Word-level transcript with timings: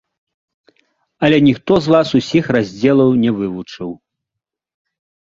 Але 1.25 1.37
ніхто 1.47 1.73
з 1.87 1.91
вас 1.95 2.07
усіх 2.19 2.45
раздзелаў 2.55 3.09
не 3.25 3.31
вывучыў. 3.41 3.89